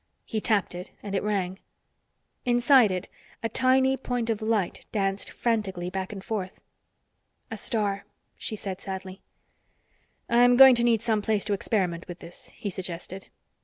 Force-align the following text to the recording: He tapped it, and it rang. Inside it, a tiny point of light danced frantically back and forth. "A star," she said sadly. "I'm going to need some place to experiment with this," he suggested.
He 0.25 0.41
tapped 0.41 0.73
it, 0.73 0.89
and 1.03 1.13
it 1.13 1.21
rang. 1.21 1.59
Inside 2.43 2.89
it, 2.89 3.07
a 3.43 3.49
tiny 3.49 3.95
point 3.95 4.31
of 4.31 4.41
light 4.41 4.87
danced 4.91 5.29
frantically 5.29 5.91
back 5.91 6.11
and 6.11 6.23
forth. 6.23 6.59
"A 7.51 7.57
star," 7.57 8.05
she 8.35 8.55
said 8.55 8.81
sadly. 8.81 9.21
"I'm 10.27 10.57
going 10.57 10.73
to 10.73 10.83
need 10.83 11.03
some 11.03 11.21
place 11.21 11.45
to 11.45 11.53
experiment 11.53 12.07
with 12.07 12.17
this," 12.17 12.49
he 12.57 12.71
suggested. 12.71 13.27